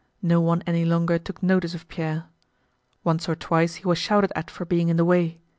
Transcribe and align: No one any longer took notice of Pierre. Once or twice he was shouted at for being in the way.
No 0.23 0.41
one 0.41 0.63
any 0.65 0.83
longer 0.83 1.19
took 1.19 1.43
notice 1.43 1.75
of 1.75 1.87
Pierre. 1.87 2.25
Once 3.03 3.29
or 3.29 3.35
twice 3.35 3.75
he 3.75 3.85
was 3.87 3.99
shouted 3.99 4.31
at 4.35 4.49
for 4.49 4.65
being 4.65 4.89
in 4.89 4.97
the 4.97 5.05
way. 5.05 5.39